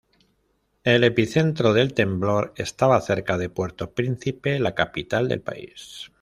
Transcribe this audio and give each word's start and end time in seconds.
El 0.83 1.03
epicentro 1.03 1.73
del 1.73 1.93
temblor 1.93 2.55
estaba 2.57 2.99
cerca 3.01 3.37
de 3.37 3.51
Puerto 3.51 3.93
Príncipe, 3.93 4.57
la 4.59 4.73
capital 4.73 5.27
del 5.27 5.41
país. 5.41 6.09